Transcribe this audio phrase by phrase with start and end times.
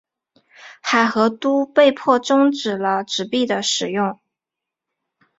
[0.81, 4.19] 海合都被迫中止了纸币的使用。